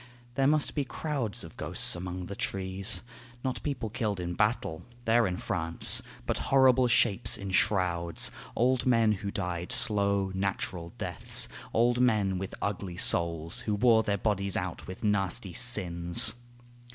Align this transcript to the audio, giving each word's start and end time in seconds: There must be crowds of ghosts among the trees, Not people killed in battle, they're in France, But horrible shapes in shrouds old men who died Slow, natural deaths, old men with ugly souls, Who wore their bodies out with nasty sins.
There 0.33 0.47
must 0.47 0.73
be 0.73 0.83
crowds 0.83 1.43
of 1.43 1.55
ghosts 1.57 1.95
among 1.95 2.25
the 2.25 2.35
trees, 2.35 3.03
Not 3.43 3.61
people 3.61 3.91
killed 3.91 4.19
in 4.19 4.33
battle, 4.33 4.81
they're 5.05 5.27
in 5.27 5.37
France, 5.37 6.01
But 6.25 6.39
horrible 6.49 6.87
shapes 6.87 7.37
in 7.37 7.51
shrouds 7.51 8.31
old 8.55 8.87
men 8.87 9.11
who 9.11 9.29
died 9.29 9.71
Slow, 9.71 10.31
natural 10.33 10.91
deaths, 10.97 11.47
old 11.71 11.99
men 12.01 12.39
with 12.39 12.55
ugly 12.63 12.97
souls, 12.97 13.59
Who 13.67 13.75
wore 13.75 14.01
their 14.01 14.17
bodies 14.17 14.57
out 14.57 14.87
with 14.87 15.03
nasty 15.03 15.53
sins. 15.53 16.33